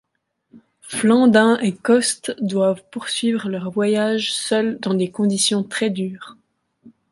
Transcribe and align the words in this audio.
Flandin 0.81 1.59
et 1.59 1.73
Coste 1.75 2.35
doivent 2.41 2.83
poursuivre 2.89 3.49
leur 3.49 3.69
voyage 3.69 4.33
seuls 4.33 4.79
dans 4.79 4.95
des 4.95 5.11
conditions 5.11 5.63
très 5.63 5.91
dures. 5.91 6.37